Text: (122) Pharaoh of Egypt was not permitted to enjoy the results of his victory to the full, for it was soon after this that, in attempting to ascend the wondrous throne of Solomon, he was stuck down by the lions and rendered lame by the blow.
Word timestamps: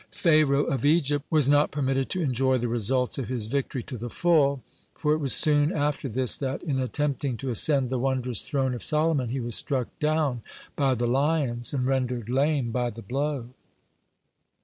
(122) 0.13 0.23
Pharaoh 0.47 0.63
of 0.65 0.83
Egypt 0.83 1.25
was 1.29 1.47
not 1.47 1.69
permitted 1.69 2.09
to 2.09 2.21
enjoy 2.23 2.57
the 2.57 2.67
results 2.67 3.19
of 3.19 3.27
his 3.27 3.45
victory 3.45 3.83
to 3.83 3.99
the 3.99 4.09
full, 4.09 4.63
for 4.95 5.13
it 5.13 5.19
was 5.19 5.31
soon 5.31 5.71
after 5.71 6.09
this 6.09 6.35
that, 6.37 6.63
in 6.63 6.79
attempting 6.79 7.37
to 7.37 7.51
ascend 7.51 7.91
the 7.91 7.99
wondrous 7.99 8.41
throne 8.41 8.73
of 8.73 8.81
Solomon, 8.81 9.29
he 9.29 9.39
was 9.39 9.53
stuck 9.53 9.89
down 9.99 10.41
by 10.75 10.95
the 10.95 11.05
lions 11.05 11.71
and 11.71 11.85
rendered 11.85 12.29
lame 12.31 12.71
by 12.71 12.89
the 12.89 13.03
blow. 13.03 13.49